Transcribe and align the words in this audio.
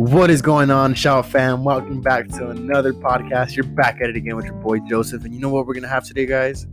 What 0.00 0.30
is 0.30 0.40
going 0.40 0.70
on, 0.70 0.94
Shout 0.94 1.26
fam? 1.26 1.62
Welcome 1.62 2.00
back 2.00 2.26
to 2.28 2.48
another 2.48 2.94
podcast. 2.94 3.54
You're 3.54 3.66
back 3.66 4.00
at 4.00 4.08
it 4.08 4.16
again 4.16 4.34
with 4.34 4.46
your 4.46 4.54
boy 4.54 4.78
Joseph. 4.78 5.26
And 5.26 5.34
you 5.34 5.40
know 5.42 5.50
what 5.50 5.66
we're 5.66 5.74
going 5.74 5.82
to 5.82 5.90
have 5.90 6.04
today, 6.04 6.24
guys? 6.24 6.66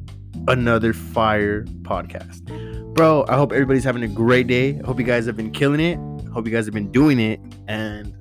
Another 0.48 0.94
fire 0.94 1.66
podcast. 1.82 2.46
Bro, 2.94 3.26
I 3.28 3.36
hope 3.36 3.52
everybody's 3.52 3.84
having 3.84 4.04
a 4.04 4.08
great 4.08 4.48
day. 4.48 4.80
I 4.82 4.88
hope 4.88 4.98
you 4.98 5.06
guys 5.06 5.26
have 5.26 5.36
been 5.36 5.52
killing 5.52 5.82
it. 5.82 6.00
I 6.26 6.32
hope 6.32 6.46
you 6.46 6.54
guys 6.54 6.64
have 6.68 6.74
been 6.74 6.90
doing 6.90 7.20
it. 7.20 7.42
And 7.68 8.16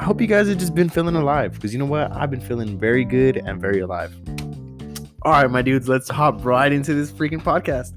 I 0.00 0.04
hope 0.04 0.20
you 0.20 0.26
guys 0.26 0.48
have 0.48 0.58
just 0.58 0.74
been 0.74 0.88
feeling 0.88 1.14
alive. 1.14 1.52
Because 1.52 1.72
you 1.72 1.78
know 1.78 1.86
what? 1.86 2.10
I've 2.10 2.32
been 2.32 2.40
feeling 2.40 2.76
very 2.76 3.04
good 3.04 3.36
and 3.36 3.60
very 3.60 3.78
alive. 3.78 4.16
All 5.22 5.30
right, 5.30 5.48
my 5.48 5.62
dudes, 5.62 5.88
let's 5.88 6.08
hop 6.08 6.44
right 6.44 6.72
into 6.72 6.92
this 6.92 7.12
freaking 7.12 7.40
podcast. 7.40 7.94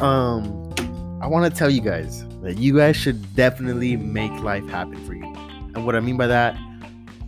Um, 0.00 0.72
I 1.20 1.26
want 1.26 1.52
to 1.52 1.58
tell 1.58 1.68
you 1.68 1.80
guys 1.80 2.24
that 2.42 2.58
you 2.58 2.76
guys 2.76 2.96
should 2.96 3.34
definitely 3.34 3.96
make 3.96 4.30
life 4.34 4.64
happen 4.68 5.04
for 5.04 5.14
you. 5.14 5.47
And 5.78 5.86
what 5.86 5.94
I 5.94 6.00
mean 6.00 6.16
by 6.16 6.26
that, 6.26 6.58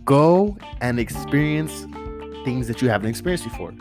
go 0.03 0.57
and 0.81 0.99
experience 0.99 1.71
things 2.43 2.67
that 2.67 2.81
you 2.81 2.89
haven't 2.89 3.09
experienced 3.09 3.45
before. 3.45 3.73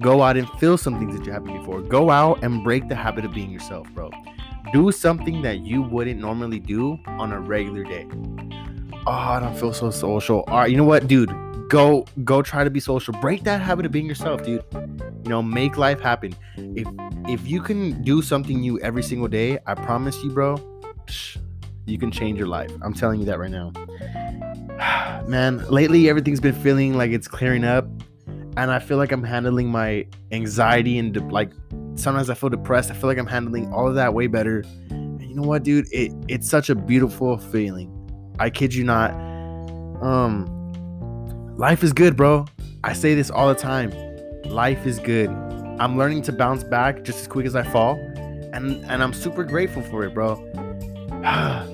Go 0.00 0.22
out 0.22 0.36
and 0.36 0.48
feel 0.60 0.78
some 0.78 0.96
things 1.00 1.18
that 1.18 1.26
you 1.26 1.32
haven't 1.32 1.58
before. 1.58 1.82
Go 1.82 2.10
out 2.10 2.44
and 2.44 2.62
break 2.62 2.88
the 2.88 2.94
habit 2.94 3.24
of 3.24 3.34
being 3.34 3.50
yourself, 3.50 3.90
bro. 3.94 4.12
Do 4.72 4.92
something 4.92 5.42
that 5.42 5.62
you 5.66 5.82
wouldn't 5.82 6.20
normally 6.20 6.60
do 6.60 7.00
on 7.08 7.32
a 7.32 7.40
regular 7.40 7.82
day. 7.82 8.06
Oh, 9.08 9.10
I 9.10 9.40
don't 9.40 9.58
feel 9.58 9.72
so 9.72 9.90
social. 9.90 10.44
All 10.46 10.58
right, 10.58 10.70
you 10.70 10.76
know 10.76 10.84
what, 10.84 11.08
dude? 11.08 11.34
Go 11.68 12.06
go 12.22 12.42
try 12.42 12.62
to 12.62 12.70
be 12.70 12.78
social. 12.78 13.12
Break 13.14 13.42
that 13.42 13.60
habit 13.60 13.86
of 13.86 13.90
being 13.90 14.06
yourself, 14.06 14.44
dude. 14.44 14.62
You 14.72 15.30
know, 15.30 15.42
make 15.42 15.76
life 15.76 15.98
happen. 15.98 16.32
If 16.56 16.86
if 17.28 17.44
you 17.44 17.60
can 17.60 18.04
do 18.04 18.22
something 18.22 18.60
new 18.60 18.78
every 18.82 19.02
single 19.02 19.26
day, 19.26 19.58
I 19.66 19.74
promise 19.74 20.22
you, 20.22 20.30
bro, 20.30 20.58
you 21.86 21.98
can 21.98 22.10
change 22.10 22.38
your 22.38 22.48
life. 22.48 22.70
I'm 22.82 22.92
telling 22.92 23.20
you 23.20 23.26
that 23.26 23.38
right 23.38 23.50
now. 23.50 23.72
Man, 25.26 25.64
lately 25.68 26.08
everything's 26.08 26.40
been 26.40 26.54
feeling 26.54 26.94
like 26.94 27.10
it's 27.12 27.28
clearing 27.28 27.64
up, 27.64 27.86
and 28.56 28.70
I 28.70 28.78
feel 28.78 28.96
like 28.98 29.12
I'm 29.12 29.22
handling 29.22 29.68
my 29.68 30.06
anxiety 30.32 30.98
and 30.98 31.14
de- 31.14 31.20
like 31.20 31.52
sometimes 31.94 32.28
I 32.28 32.34
feel 32.34 32.50
depressed. 32.50 32.90
I 32.90 32.94
feel 32.94 33.08
like 33.08 33.18
I'm 33.18 33.26
handling 33.26 33.72
all 33.72 33.88
of 33.88 33.94
that 33.94 34.12
way 34.12 34.26
better. 34.26 34.64
And 34.90 35.22
you 35.22 35.34
know 35.34 35.42
what, 35.42 35.62
dude? 35.62 35.86
It 35.92 36.12
it's 36.28 36.48
such 36.48 36.68
a 36.70 36.74
beautiful 36.74 37.38
feeling. 37.38 37.92
I 38.38 38.50
kid 38.50 38.74
you 38.74 38.84
not. 38.84 39.12
Um, 40.02 40.46
life 41.56 41.82
is 41.82 41.92
good, 41.92 42.16
bro. 42.16 42.44
I 42.84 42.92
say 42.92 43.14
this 43.14 43.30
all 43.30 43.48
the 43.48 43.54
time. 43.54 43.92
Life 44.44 44.86
is 44.86 44.98
good. 44.98 45.30
I'm 45.78 45.96
learning 45.98 46.22
to 46.22 46.32
bounce 46.32 46.64
back 46.64 47.02
just 47.02 47.20
as 47.20 47.28
quick 47.28 47.46
as 47.46 47.56
I 47.56 47.62
fall, 47.62 47.94
and 48.52 48.84
and 48.86 49.02
I'm 49.02 49.12
super 49.12 49.44
grateful 49.44 49.82
for 49.82 50.04
it, 50.04 50.14
bro. 50.14 50.34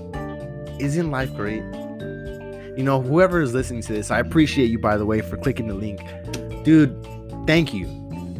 Isn't 0.78 1.10
life 1.10 1.34
great? 1.34 1.62
You 2.76 2.82
know, 2.84 3.02
whoever 3.02 3.40
is 3.40 3.52
listening 3.52 3.82
to 3.82 3.92
this, 3.92 4.10
I 4.10 4.18
appreciate 4.18 4.70
you 4.70 4.78
by 4.78 4.96
the 4.96 5.04
way 5.04 5.20
for 5.20 5.36
clicking 5.36 5.68
the 5.68 5.74
link. 5.74 6.00
Dude, 6.64 6.96
thank 7.46 7.74
you. 7.74 7.86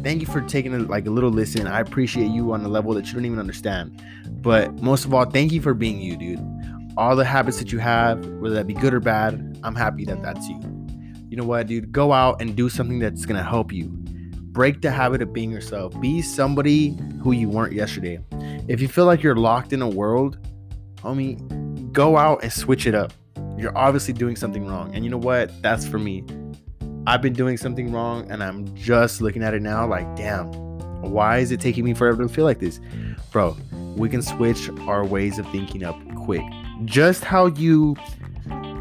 Thank 0.03 0.21
you 0.21 0.27
for 0.27 0.41
taking 0.41 0.73
a, 0.73 0.79
like 0.79 1.05
a 1.05 1.11
little 1.11 1.29
listen. 1.29 1.67
I 1.67 1.79
appreciate 1.79 2.29
you 2.29 2.51
on 2.51 2.65
a 2.65 2.67
level 2.67 2.93
that 2.95 3.07
you 3.07 3.13
don't 3.13 3.25
even 3.25 3.39
understand. 3.39 4.03
But 4.41 4.81
most 4.81 5.05
of 5.05 5.13
all, 5.13 5.25
thank 5.25 5.51
you 5.51 5.61
for 5.61 5.73
being 5.73 6.01
you, 6.01 6.17
dude. 6.17 6.39
All 6.97 7.15
the 7.15 7.23
habits 7.23 7.57
that 7.59 7.71
you 7.71 7.79
have, 7.79 8.25
whether 8.41 8.55
that 8.55 8.67
be 8.67 8.73
good 8.73 8.93
or 8.93 8.99
bad, 8.99 9.59
I'm 9.63 9.75
happy 9.75 10.03
that 10.05 10.21
that's 10.21 10.47
you. 10.47 10.59
You 11.29 11.37
know 11.37 11.45
what, 11.45 11.67
dude? 11.67 11.91
Go 11.91 12.11
out 12.11 12.41
and 12.41 12.55
do 12.55 12.69
something 12.69 12.99
that's 12.99 13.25
going 13.25 13.37
to 13.37 13.47
help 13.47 13.71
you. 13.71 13.89
Break 14.51 14.81
the 14.81 14.91
habit 14.91 15.21
of 15.21 15.31
being 15.31 15.51
yourself. 15.51 15.99
Be 16.01 16.21
somebody 16.21 16.97
who 17.23 17.31
you 17.31 17.49
weren't 17.49 17.73
yesterday. 17.73 18.19
If 18.67 18.81
you 18.81 18.87
feel 18.87 19.05
like 19.05 19.23
you're 19.23 19.35
locked 19.35 19.73
in 19.73 19.81
a 19.81 19.89
world, 19.89 20.37
homie, 20.97 21.39
go 21.93 22.17
out 22.17 22.43
and 22.43 22.51
switch 22.51 22.87
it 22.87 22.95
up. 22.95 23.13
You're 23.57 23.77
obviously 23.77 24.13
doing 24.13 24.35
something 24.35 24.65
wrong. 24.65 24.93
And 24.93 25.05
you 25.05 25.11
know 25.11 25.17
what? 25.17 25.61
That's 25.61 25.87
for 25.87 25.99
me. 25.99 26.25
I've 27.05 27.21
been 27.21 27.33
doing 27.33 27.57
something 27.57 27.91
wrong 27.91 28.29
and 28.31 28.43
I'm 28.43 28.75
just 28.75 29.21
looking 29.21 29.43
at 29.43 29.53
it 29.53 29.61
now 29.61 29.85
like, 29.85 30.15
damn, 30.15 30.51
why 31.01 31.37
is 31.37 31.51
it 31.51 31.59
taking 31.59 31.85
me 31.85 31.93
forever 31.93 32.23
to 32.23 32.29
feel 32.29 32.45
like 32.45 32.59
this? 32.59 32.79
Bro, 33.31 33.57
we 33.95 34.09
can 34.09 34.21
switch 34.21 34.69
our 34.87 35.05
ways 35.05 35.37
of 35.37 35.47
thinking 35.49 35.83
up 35.83 35.97
quick. 36.15 36.43
Just 36.85 37.23
how 37.23 37.45
you 37.45 37.95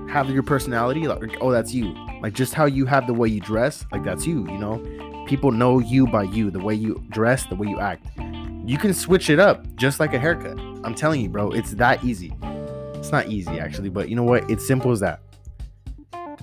have 0.09 0.31
your 0.31 0.43
personality, 0.43 1.07
like, 1.07 1.37
oh, 1.41 1.51
that's 1.51 1.75
you. 1.75 1.95
Like, 2.23 2.33
just 2.33 2.55
how 2.55 2.67
you 2.67 2.87
have 2.87 3.07
the 3.07 3.15
way 3.15 3.29
you 3.29 3.41
dress, 3.41 3.85
like, 3.93 4.05
that's 4.05 4.27
you, 4.27 4.47
you 4.49 4.59
know? 4.59 4.79
People 5.27 5.51
know 5.51 5.79
you 5.79 6.07
by 6.07 6.25
you, 6.25 6.51
the 6.51 6.61
way 6.61 6.75
you 6.75 7.03
dress, 7.11 7.47
the 7.47 7.55
way 7.55 7.69
you 7.69 7.81
act. 7.81 8.07
You 8.65 8.79
can 8.79 8.95
switch 8.95 9.31
it 9.31 9.41
up 9.41 9.67
just 9.75 10.01
like 10.01 10.15
a 10.15 10.19
haircut. 10.19 10.59
I'm 10.85 10.95
telling 10.95 11.21
you, 11.21 11.29
bro, 11.29 11.51
it's 11.51 11.73
that 11.73 12.05
easy. 12.05 12.33
It's 13.03 13.11
not 13.11 13.27
easy, 13.27 13.59
actually, 13.59 13.89
but 13.89 14.09
you 14.09 14.15
know 14.15 14.23
what? 14.23 14.49
It's 14.49 14.65
simple 14.65 14.93
as 14.93 15.01
that. 15.01 15.19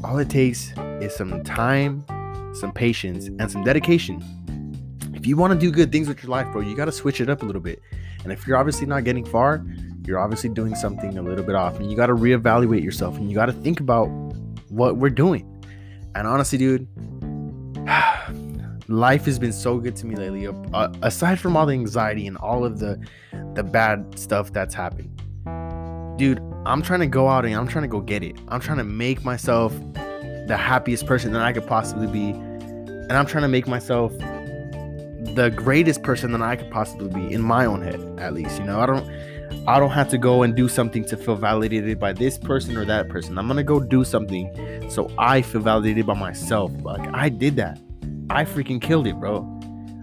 All 0.03 0.17
it 0.19 0.29
takes 0.29 0.73
is 0.99 1.15
some 1.15 1.41
time, 1.45 2.03
some 2.53 2.73
patience, 2.73 3.27
and 3.27 3.49
some 3.49 3.63
dedication. 3.63 4.21
If 5.13 5.25
you 5.25 5.37
want 5.37 5.53
to 5.53 5.57
do 5.57 5.71
good 5.71 5.89
things 5.89 6.09
with 6.09 6.21
your 6.21 6.31
life, 6.31 6.51
bro, 6.51 6.59
you 6.59 6.75
got 6.75 6.83
to 6.83 6.91
switch 6.91 7.21
it 7.21 7.29
up 7.29 7.43
a 7.43 7.45
little 7.45 7.61
bit. 7.61 7.81
And 8.25 8.33
if 8.33 8.45
you're 8.45 8.57
obviously 8.57 8.87
not 8.87 9.05
getting 9.05 9.23
far, 9.23 9.65
you're 10.05 10.19
obviously 10.19 10.49
doing 10.49 10.75
something 10.75 11.17
a 11.17 11.21
little 11.21 11.45
bit 11.45 11.55
off. 11.55 11.79
And 11.79 11.89
you 11.89 11.95
got 11.95 12.07
to 12.07 12.13
reevaluate 12.13 12.83
yourself 12.83 13.15
and 13.15 13.29
you 13.29 13.35
got 13.35 13.45
to 13.45 13.53
think 13.53 13.79
about 13.79 14.07
what 14.67 14.97
we're 14.97 15.09
doing. 15.11 15.47
And 16.13 16.27
honestly, 16.27 16.57
dude, 16.57 16.89
life 18.89 19.23
has 19.23 19.39
been 19.39 19.53
so 19.53 19.77
good 19.77 19.95
to 19.95 20.05
me 20.05 20.17
lately. 20.17 20.45
Uh, 20.73 20.91
aside 21.03 21.39
from 21.39 21.55
all 21.55 21.65
the 21.65 21.71
anxiety 21.71 22.27
and 22.27 22.35
all 22.35 22.65
of 22.65 22.79
the 22.79 23.01
the 23.53 23.63
bad 23.63 24.19
stuff 24.19 24.51
that's 24.51 24.75
happened, 24.75 25.21
dude, 26.19 26.39
I'm 26.65 26.81
trying 26.81 26.99
to 26.99 27.07
go 27.07 27.29
out 27.29 27.45
and 27.45 27.55
I'm 27.55 27.67
trying 27.67 27.83
to 27.83 27.87
go 27.87 28.01
get 28.01 28.23
it. 28.23 28.35
I'm 28.49 28.59
trying 28.59 28.77
to 28.77 28.83
make 28.83 29.23
myself 29.23 29.73
the 29.93 30.57
happiest 30.57 31.05
person 31.07 31.31
that 31.31 31.41
I 31.41 31.53
could 31.53 31.65
possibly 31.65 32.07
be, 32.07 32.31
and 32.31 33.13
I'm 33.13 33.25
trying 33.25 33.43
to 33.43 33.47
make 33.47 33.67
myself 33.67 34.15
the 35.35 35.51
greatest 35.55 36.03
person 36.03 36.31
that 36.33 36.41
I 36.41 36.57
could 36.57 36.69
possibly 36.69 37.09
be 37.09 37.33
in 37.33 37.41
my 37.41 37.65
own 37.65 37.81
head, 37.81 38.01
at 38.19 38.33
least. 38.33 38.59
You 38.59 38.65
know, 38.65 38.79
I 38.79 38.85
don't. 38.85 39.09
I 39.67 39.79
don't 39.79 39.89
have 39.89 40.09
to 40.09 40.17
go 40.19 40.43
and 40.43 40.55
do 40.55 40.67
something 40.67 41.03
to 41.05 41.17
feel 41.17 41.35
validated 41.35 41.99
by 41.99 42.13
this 42.13 42.37
person 42.37 42.77
or 42.77 42.85
that 42.85 43.09
person. 43.09 43.37
I'm 43.37 43.47
gonna 43.47 43.63
go 43.63 43.79
do 43.79 44.03
something 44.03 44.51
so 44.91 45.11
I 45.17 45.41
feel 45.41 45.61
validated 45.61 46.05
by 46.05 46.13
myself. 46.13 46.71
Like 46.81 47.07
I 47.15 47.29
did 47.29 47.55
that. 47.55 47.79
I 48.29 48.45
freaking 48.45 48.79
killed 48.79 49.07
it, 49.07 49.15
bro. 49.15 49.41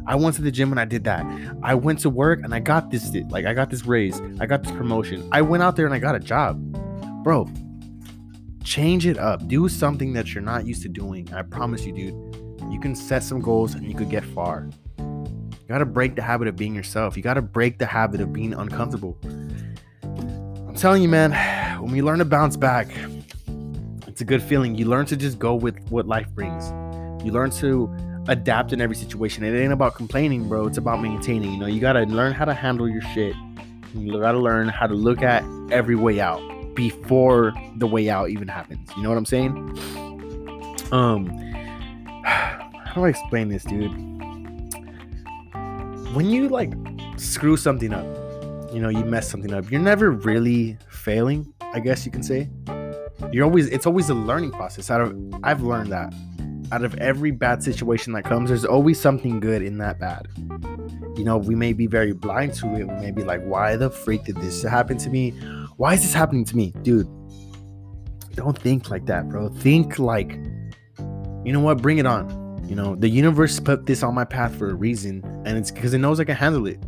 I 0.07 0.15
went 0.15 0.37
to 0.37 0.43
the 0.43 0.51
gym 0.51 0.71
and 0.71 0.79
I 0.79 0.85
did 0.85 1.05
that. 1.05 1.27
I 1.63 1.75
went 1.75 1.99
to 2.01 2.11
work 2.11 2.41
and 2.45 2.55
I 2.55 2.61
got 2.61 2.91
this 2.91 3.13
like 3.31 3.45
I 3.45 3.55
got 3.55 3.71
this 3.71 3.87
raise. 3.87 4.21
I 4.41 4.47
got 4.47 4.63
this 4.63 4.73
promotion. 4.73 5.29
I 5.33 5.43
went 5.43 5.63
out 5.63 5.77
there 5.77 5.85
and 5.85 5.95
I 5.95 5.99
got 5.99 6.15
a 6.15 6.21
job. 6.21 6.61
Bro, 7.25 7.51
change 8.63 9.07
it 9.07 9.19
up. 9.19 9.47
Do 9.49 9.69
something 9.69 10.13
that 10.13 10.33
you're 10.33 10.45
not 10.45 10.65
used 10.65 10.83
to 10.83 10.89
doing. 10.89 11.33
I 11.35 11.43
promise 11.43 11.85
you, 11.85 11.93
dude. 11.93 12.15
You 12.71 12.81
can 12.81 12.95
set 12.95 13.23
some 13.23 13.41
goals 13.41 13.75
and 13.75 13.87
you 13.87 13.95
could 13.95 14.11
get 14.11 14.25
far. 14.25 14.69
You 14.99 15.69
got 15.69 15.79
to 15.79 15.87
break 15.87 16.15
the 16.15 16.23
habit 16.23 16.47
of 16.47 16.57
being 16.57 16.75
yourself. 16.75 17.17
You 17.17 17.23
got 17.23 17.35
to 17.35 17.43
break 17.43 17.79
the 17.79 17.87
habit 17.87 18.21
of 18.21 18.33
being 18.33 18.55
uncomfortable. 18.55 19.19
I'm 20.05 20.75
telling 20.77 21.03
you, 21.03 21.09
man, 21.09 21.33
when 21.83 21.91
we 21.91 22.03
learn 22.03 22.19
to 22.19 22.25
bounce 22.25 22.57
back, 22.57 22.89
it's 24.07 24.21
a 24.21 24.25
good 24.25 24.43
feeling. 24.43 24.77
You 24.77 24.87
learn 24.87 25.07
to 25.07 25.17
just 25.17 25.39
go 25.39 25.55
with 25.55 25.77
what 25.91 26.07
life 26.07 26.29
brings. 26.29 26.71
You 27.25 27.33
learn 27.33 27.51
to 27.53 27.93
adapt 28.29 28.73
in 28.73 28.81
every 28.81 28.97
situation. 28.97 29.45
It 29.45 29.59
ain't 29.59 29.73
about 29.73 29.95
complaining, 29.95 30.49
bro. 30.49 30.67
It's 30.67 30.79
about 30.79 31.01
maintaining. 31.01 31.53
You 31.53 31.59
know, 31.59 31.67
you 31.67 31.81
got 31.81 31.95
to 31.95 32.03
learn 32.03 32.33
how 32.33 32.45
to 32.45 32.55
handle 32.55 32.89
your 32.89 33.03
shit. 33.03 33.35
You 33.95 34.21
got 34.21 34.33
to 34.33 34.39
learn 34.39 34.69
how 34.69 34.87
to 34.87 34.95
look 34.95 35.23
at 35.23 35.45
every 35.71 35.97
way 35.97 36.21
out 36.21 36.41
before 36.75 37.55
the 37.77 37.87
way 37.87 38.11
out 38.11 38.31
even 38.31 38.49
happens. 38.49 38.91
You 38.97 39.03
know 39.03 39.09
what 39.09 39.19
I'm 39.19 39.27
saying? 39.27 39.55
Um, 40.93 41.27
how 42.25 42.93
do 42.95 43.05
I 43.05 43.09
explain 43.09 43.49
this, 43.49 43.65
dude? 43.65 44.17
when 46.17 46.31
you 46.31 46.49
like 46.49 46.73
screw 47.19 47.59
something 47.59 47.93
up, 47.93 48.07
you 48.73 48.81
know, 48.81 48.89
you 48.89 49.05
mess 49.05 49.29
something 49.29 49.53
up, 49.53 49.71
you're 49.71 49.81
never 49.81 50.11
really 50.11 50.79
failing, 50.89 51.53
I 51.75 51.81
guess 51.81 52.07
you 52.07 52.11
can 52.11 52.23
say. 52.23 52.49
You're 53.33 53.45
always 53.45 53.69
it's 53.69 53.87
always 53.87 54.09
a 54.09 54.15
learning 54.15 54.53
process. 54.53 54.91
I've 54.91 55.63
learned 55.63 55.93
that. 55.93 56.15
Out 56.73 56.85
of 56.85 56.95
every 56.97 57.31
bad 57.31 57.63
situation 57.63 58.13
that 58.15 58.25
comes, 58.25 58.49
there's 58.49 58.65
always 58.65 59.01
something 59.01 59.41
good 59.41 59.63
in 59.63 59.79
that 59.79 60.01
bad. 60.01 60.29
You 61.17 61.25
know, 61.25 61.39
we 61.39 61.55
may 61.55 61.73
be 61.73 61.87
very 61.87 62.13
blind 62.13 62.55
to 62.55 62.67
it. 62.75 62.87
We 62.87 62.95
may 62.95 63.11
be 63.11 63.23
like, 63.23 63.43
why 63.43 63.77
the 63.77 63.91
freak 63.91 64.25
did 64.25 64.37
this 64.37 64.63
happen 64.63 64.99
to 64.99 65.11
me? 65.11 65.31
Why 65.77 65.95
is 65.95 66.03
this 66.03 66.13
happening 66.13 66.45
to 66.47 66.57
me? 66.57 66.73
Dude, 66.83 67.07
don't 68.35 68.59
think 68.59 68.91
like 68.91 69.07
that, 69.07 69.29
bro. 69.29 69.49
Think 69.49 69.99
like, 69.99 70.33
you 71.45 71.53
know 71.53 71.61
what? 71.61 71.81
Bring 71.83 71.99
it 71.99 72.07
on 72.07 72.47
you 72.69 72.75
know, 72.75 72.97
the 72.97 73.09
universe 73.09 73.61
put 73.61 73.87
this 73.87 74.03
on 74.03 74.15
my 74.15 74.25
path 74.25 74.57
for 74.57 74.71
a 74.71 74.75
reason, 74.75 75.23
and 75.45 75.57
it's 75.57 75.71
because 75.71 75.95
it 75.95 75.99
knows 75.99 76.19
I 76.19 76.25
can 76.25 76.35
handle 76.35 76.67
it. 76.67 76.81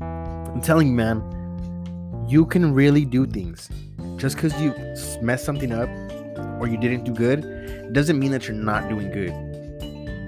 I'm 0.00 0.60
telling 0.60 0.88
you, 0.88 0.94
man, 0.94 1.22
you 2.28 2.44
can 2.44 2.74
really 2.74 3.04
do 3.04 3.26
things. 3.26 3.70
Just 4.16 4.34
because 4.34 4.60
you 4.60 4.74
mess 5.22 5.44
something 5.44 5.72
up 5.72 5.88
or 6.60 6.68
you 6.68 6.76
didn't 6.76 7.04
do 7.04 7.12
good, 7.12 7.92
doesn't 7.92 8.18
mean 8.18 8.30
that 8.32 8.46
you're 8.46 8.56
not 8.56 8.88
doing 8.88 9.10
good. 9.10 9.32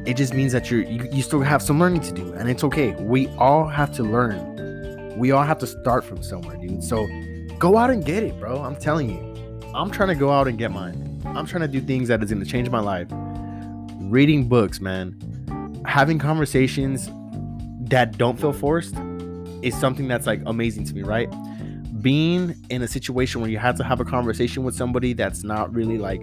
It 0.09 0.17
just 0.17 0.35
means 0.35 0.53
that 0.53 0.71
you're 0.71 0.83
you, 0.83 1.09
you 1.13 1.23
still 1.23 1.43
have 1.43 1.63
some 1.63 1.79
learning 1.79 2.01
to 2.01 2.13
do, 2.13 2.33
and 2.33 2.51
it's 2.51 2.65
okay. 2.65 2.91
We 2.93 3.29
all 3.37 3.69
have 3.69 3.93
to 3.93 4.03
learn. 4.03 5.17
We 5.17 5.31
all 5.31 5.45
have 5.45 5.59
to 5.59 5.67
start 5.67 6.05
from 6.05 6.23
somewhere, 6.23 6.57
dude. 6.57 6.83
So 6.83 7.07
go 7.59 7.77
out 7.77 7.91
and 7.91 8.05
get 8.05 8.25
it, 8.25 8.41
bro. 8.41 8.63
I'm 8.63 8.77
telling 8.77 9.11
you. 9.11 9.33
I'm 9.75 9.91
trying 9.91 10.09
to 10.09 10.15
go 10.15 10.31
out 10.31 10.49
and 10.49 10.59
get 10.59 10.71
mine. 10.71 11.23
I'm 11.25 11.47
trying 11.47 11.63
to 11.63 11.69
do 11.69 11.81
things 11.81 12.09
that 12.09 12.23
is 12.23 12.31
going 12.31 12.45
to 12.45 12.51
change 12.51 12.69
my 12.69 12.81
life. 12.81 13.07
Reading 14.01 14.49
books, 14.49 14.81
man. 14.81 15.17
Having 15.87 16.19
conversations 16.19 17.09
that 17.89 18.19
don't 18.19 18.39
feel 18.41 18.53
forced 18.53 18.97
is 19.63 19.79
something 19.79 20.09
that's 20.09 20.27
like 20.27 20.43
amazing 20.47 20.85
to 20.85 20.95
me, 20.95 21.03
right? 21.03 21.33
Being 22.03 22.55
in 22.69 22.83
a 22.83 22.89
situation 22.89 23.41
where 23.41 23.49
you 23.49 23.59
have 23.59 23.77
to 23.77 23.85
have 23.85 24.01
a 24.01 24.05
conversation 24.05 24.65
with 24.65 24.75
somebody 24.75 25.13
that's 25.13 25.43
not 25.45 25.73
really 25.73 25.97
like 25.97 26.21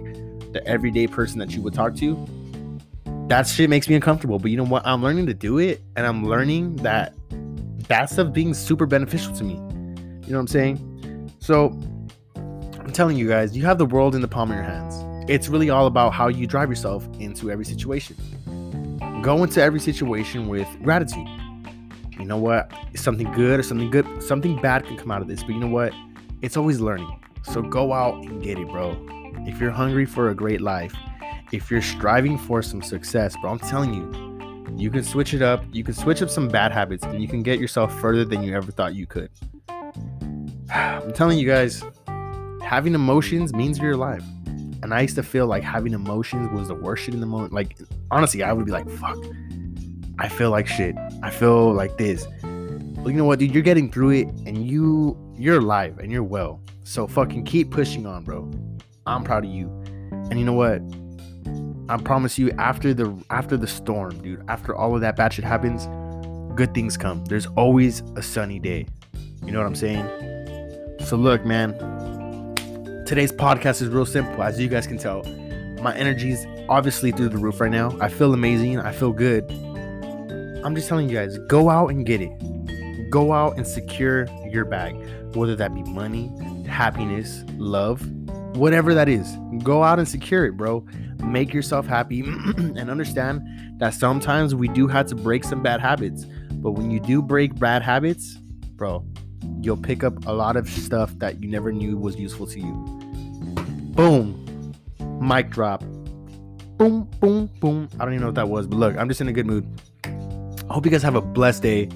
the 0.52 0.62
everyday 0.66 1.06
person 1.06 1.38
that 1.38 1.52
you 1.52 1.62
would 1.62 1.74
talk 1.74 1.96
to, 1.96 2.26
that 3.28 3.46
shit 3.46 3.70
makes 3.70 3.88
me 3.88 3.94
uncomfortable. 3.94 4.38
But 4.38 4.50
you 4.50 4.56
know 4.56 4.64
what? 4.64 4.86
I'm 4.86 5.02
learning 5.02 5.26
to 5.26 5.34
do 5.34 5.58
it, 5.58 5.80
and 5.96 6.06
I'm 6.06 6.24
learning 6.24 6.76
that 6.76 7.14
that 7.88 8.10
stuff 8.10 8.32
being 8.32 8.54
super 8.54 8.86
beneficial 8.86 9.34
to 9.34 9.42
me. 9.42 9.54
You 9.54 10.32
know 10.32 10.38
what 10.38 10.40
I'm 10.40 10.46
saying? 10.46 11.32
So 11.40 11.68
I'm 12.36 12.92
telling 12.92 13.16
you 13.16 13.28
guys, 13.28 13.56
you 13.56 13.64
have 13.64 13.78
the 13.78 13.86
world 13.86 14.14
in 14.14 14.20
the 14.20 14.28
palm 14.28 14.50
of 14.50 14.56
your 14.56 14.64
hands. 14.64 14.94
It's 15.30 15.48
really 15.48 15.70
all 15.70 15.86
about 15.86 16.12
how 16.12 16.28
you 16.28 16.46
drive 16.46 16.68
yourself 16.68 17.08
into 17.18 17.50
every 17.50 17.64
situation. 17.64 18.16
Go 19.22 19.42
into 19.42 19.62
every 19.62 19.80
situation 19.80 20.48
with 20.48 20.68
gratitude. 20.82 21.26
You 22.20 22.26
know 22.26 22.36
what? 22.36 22.70
Something 22.94 23.32
good 23.32 23.58
or 23.58 23.62
something 23.62 23.90
good, 23.90 24.22
something 24.22 24.60
bad 24.60 24.84
can 24.84 24.96
come 24.96 25.10
out 25.10 25.22
of 25.22 25.28
this, 25.28 25.42
but 25.42 25.52
you 25.52 25.60
know 25.60 25.68
what? 25.68 25.92
It's 26.42 26.56
always 26.56 26.80
learning. 26.80 27.24
So 27.42 27.62
go 27.62 27.92
out 27.92 28.22
and 28.24 28.42
get 28.42 28.58
it, 28.58 28.68
bro. 28.68 28.94
If 29.46 29.58
you're 29.58 29.70
hungry 29.70 30.04
for 30.04 30.28
a 30.28 30.34
great 30.34 30.60
life, 30.60 30.94
if 31.52 31.70
you're 31.70 31.82
striving 31.82 32.36
for 32.36 32.62
some 32.62 32.82
success, 32.82 33.34
bro, 33.40 33.50
I'm 33.50 33.58
telling 33.58 33.94
you, 33.94 34.30
you 34.76 34.90
can 34.90 35.02
switch 35.02 35.34
it 35.34 35.42
up. 35.42 35.64
You 35.72 35.82
can 35.82 35.94
switch 35.94 36.22
up 36.22 36.30
some 36.30 36.48
bad 36.48 36.72
habits 36.72 37.04
and 37.04 37.20
you 37.20 37.28
can 37.28 37.42
get 37.42 37.58
yourself 37.58 37.98
further 38.00 38.24
than 38.24 38.42
you 38.42 38.54
ever 38.54 38.70
thought 38.70 38.94
you 38.94 39.06
could. 39.06 39.30
I'm 40.70 41.12
telling 41.12 41.38
you 41.38 41.46
guys, 41.46 41.82
having 42.62 42.94
emotions 42.94 43.52
means 43.54 43.78
you're 43.78 43.92
alive. 43.92 44.24
And 44.82 44.94
I 44.94 45.00
used 45.00 45.16
to 45.16 45.22
feel 45.22 45.46
like 45.46 45.62
having 45.62 45.92
emotions 45.92 46.50
was 46.52 46.68
the 46.68 46.74
worst 46.74 47.04
shit 47.04 47.14
in 47.14 47.20
the 47.20 47.26
moment. 47.26 47.52
Like, 47.52 47.76
honestly, 48.10 48.42
I 48.42 48.52
would 48.52 48.64
be 48.64 48.72
like, 48.72 48.88
fuck, 48.90 49.18
I 50.20 50.28
feel 50.28 50.50
like 50.50 50.66
shit. 50.66 50.94
I 51.22 51.30
feel 51.30 51.72
like 51.72 51.96
this. 51.96 52.26
But 52.42 53.08
you 53.08 53.14
know 53.14 53.24
what, 53.24 53.38
dude? 53.38 53.54
You're 53.54 53.62
getting 53.62 53.90
through 53.90 54.10
it 54.10 54.28
and 54.44 54.66
you 54.66 55.16
you're 55.38 55.58
alive 55.58 55.98
and 55.98 56.12
you're 56.12 56.22
well. 56.22 56.60
So 56.84 57.06
fucking 57.06 57.44
keep 57.44 57.70
pushing 57.70 58.04
on, 58.04 58.24
bro. 58.24 58.50
I'm 59.06 59.24
proud 59.24 59.46
of 59.46 59.50
you. 59.50 59.68
And 60.30 60.38
you 60.38 60.44
know 60.44 60.52
what? 60.52 60.82
I 61.88 61.96
promise 61.96 62.38
you, 62.38 62.50
after 62.58 62.92
the 62.92 63.18
after 63.30 63.56
the 63.56 63.66
storm, 63.66 64.22
dude, 64.22 64.44
after 64.48 64.76
all 64.76 64.94
of 64.94 65.00
that 65.00 65.16
bad 65.16 65.32
shit 65.32 65.44
happens, 65.44 65.86
good 66.54 66.74
things 66.74 66.98
come. 66.98 67.24
There's 67.24 67.46
always 67.56 68.02
a 68.14 68.22
sunny 68.22 68.58
day. 68.58 68.86
You 69.46 69.52
know 69.52 69.58
what 69.60 69.66
I'm 69.66 69.74
saying? 69.74 70.06
So 71.06 71.16
look, 71.16 71.46
man. 71.46 71.72
Today's 73.06 73.32
podcast 73.32 73.80
is 73.80 73.88
real 73.88 74.06
simple, 74.06 74.42
as 74.42 74.60
you 74.60 74.68
guys 74.68 74.86
can 74.86 74.98
tell. 74.98 75.22
My 75.82 75.96
energy 75.96 76.30
is 76.30 76.46
obviously 76.68 77.10
through 77.10 77.30
the 77.30 77.38
roof 77.38 77.58
right 77.58 77.70
now. 77.70 77.96
I 78.00 78.08
feel 78.10 78.34
amazing. 78.34 78.78
I 78.78 78.92
feel 78.92 79.12
good. 79.12 79.50
I'm 80.64 80.74
just 80.74 80.88
telling 80.88 81.08
you 81.08 81.16
guys, 81.16 81.38
go 81.48 81.70
out 81.70 81.88
and 81.88 82.04
get 82.04 82.20
it. 82.20 83.10
Go 83.10 83.32
out 83.32 83.56
and 83.56 83.66
secure 83.66 84.26
your 84.48 84.64
bag, 84.64 84.94
whether 85.34 85.56
that 85.56 85.74
be 85.74 85.82
money, 85.82 86.30
happiness, 86.66 87.44
love, 87.56 88.06
whatever 88.56 88.94
that 88.94 89.08
is. 89.08 89.36
Go 89.62 89.82
out 89.82 89.98
and 89.98 90.08
secure 90.08 90.44
it, 90.46 90.56
bro 90.56 90.86
make 91.24 91.52
yourself 91.52 91.86
happy 91.86 92.20
and 92.56 92.90
understand 92.90 93.42
that 93.78 93.94
sometimes 93.94 94.54
we 94.54 94.68
do 94.68 94.86
have 94.86 95.06
to 95.06 95.14
break 95.14 95.44
some 95.44 95.62
bad 95.62 95.80
habits. 95.80 96.26
But 96.52 96.72
when 96.72 96.90
you 96.90 97.00
do 97.00 97.22
break 97.22 97.58
bad 97.58 97.82
habits, 97.82 98.34
bro, 98.76 99.04
you'll 99.60 99.76
pick 99.76 100.04
up 100.04 100.26
a 100.26 100.32
lot 100.32 100.56
of 100.56 100.68
stuff 100.68 101.12
that 101.18 101.42
you 101.42 101.48
never 101.48 101.72
knew 101.72 101.96
was 101.96 102.16
useful 102.16 102.46
to 102.48 102.60
you. 102.60 102.72
Boom. 103.94 104.74
Mic 105.20 105.50
drop. 105.50 105.80
Boom, 106.76 107.08
boom, 107.20 107.50
boom. 107.60 107.88
I 107.94 108.04
don't 108.04 108.14
even 108.14 108.20
know 108.22 108.28
what 108.28 108.34
that 108.36 108.48
was, 108.48 108.66
but 108.66 108.76
look, 108.76 108.96
I'm 108.96 109.08
just 109.08 109.20
in 109.20 109.28
a 109.28 109.32
good 109.32 109.46
mood. 109.46 109.66
I 110.70 110.72
hope 110.72 110.84
you 110.84 110.92
guys 110.92 111.02
have 111.02 111.16
a 111.16 111.20
blessed 111.20 111.64
day. 111.64 111.88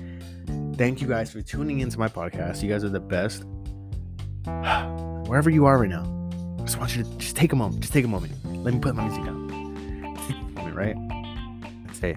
Thank 0.76 1.00
you 1.00 1.06
guys 1.06 1.30
for 1.30 1.40
tuning 1.40 1.78
into 1.78 1.96
my 1.96 2.08
podcast. 2.08 2.60
You 2.60 2.68
guys 2.68 2.82
are 2.82 2.88
the 2.88 2.98
best. 2.98 3.44
Wherever 5.28 5.48
you 5.48 5.66
are 5.66 5.78
right 5.78 5.88
now, 5.88 6.02
I 6.58 6.62
just 6.62 6.78
want 6.78 6.96
you 6.96 7.04
to 7.04 7.16
just 7.18 7.36
take 7.36 7.52
a 7.52 7.56
moment. 7.56 7.82
Just 7.82 7.92
take 7.92 8.04
a 8.04 8.08
moment. 8.08 8.32
Let 8.64 8.74
me 8.74 8.80
put 8.80 8.96
my 8.96 9.04
music 9.04 9.26
down. 9.26 9.46
Moment, 10.54 10.74
right? 10.74 10.96
Let's 11.86 12.00
say, 12.00 12.16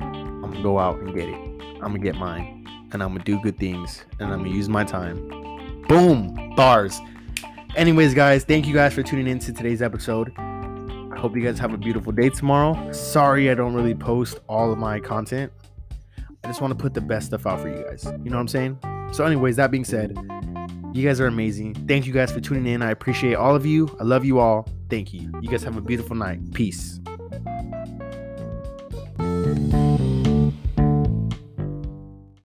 I'm 0.00 0.40
gonna 0.40 0.62
go 0.62 0.78
out 0.78 0.98
and 1.00 1.14
get 1.14 1.28
it. 1.28 1.34
I'm 1.34 1.80
gonna 1.80 1.98
get 1.98 2.14
mine, 2.14 2.66
and 2.94 3.02
I'm 3.02 3.10
gonna 3.10 3.22
do 3.22 3.38
good 3.42 3.58
things, 3.58 4.06
and 4.20 4.32
I'm 4.32 4.38
gonna 4.38 4.56
use 4.56 4.70
my 4.70 4.84
time. 4.84 5.28
Boom, 5.86 6.54
bars. 6.56 6.98
Anyways, 7.76 8.14
guys, 8.14 8.44
thank 8.44 8.66
you 8.66 8.72
guys 8.72 8.94
for 8.94 9.02
tuning 9.02 9.26
in 9.26 9.38
to 9.40 9.52
today's 9.52 9.82
episode. 9.82 10.32
Hope 11.22 11.36
you 11.36 11.42
guys 11.42 11.56
have 11.60 11.72
a 11.72 11.78
beautiful 11.78 12.10
day 12.10 12.30
tomorrow. 12.30 12.90
Sorry, 12.90 13.48
I 13.48 13.54
don't 13.54 13.74
really 13.74 13.94
post 13.94 14.40
all 14.48 14.72
of 14.72 14.78
my 14.78 14.98
content. 14.98 15.52
I 16.42 16.48
just 16.48 16.60
want 16.60 16.76
to 16.76 16.82
put 16.82 16.94
the 16.94 17.00
best 17.00 17.26
stuff 17.28 17.46
out 17.46 17.60
for 17.60 17.68
you 17.68 17.84
guys. 17.84 18.04
You 18.24 18.30
know 18.30 18.38
what 18.38 18.40
I'm 18.40 18.48
saying? 18.48 18.76
So, 19.12 19.24
anyways, 19.24 19.54
that 19.54 19.70
being 19.70 19.84
said, 19.84 20.18
you 20.92 21.06
guys 21.06 21.20
are 21.20 21.28
amazing. 21.28 21.74
Thank 21.86 22.06
you 22.06 22.12
guys 22.12 22.32
for 22.32 22.40
tuning 22.40 22.66
in. 22.66 22.82
I 22.82 22.90
appreciate 22.90 23.34
all 23.34 23.54
of 23.54 23.64
you. 23.64 23.96
I 24.00 24.02
love 24.02 24.24
you 24.24 24.40
all. 24.40 24.66
Thank 24.90 25.14
you. 25.14 25.30
You 25.40 25.48
guys 25.48 25.62
have 25.62 25.76
a 25.76 25.80
beautiful 25.80 26.16
night. 26.16 26.40
Peace. 26.54 26.98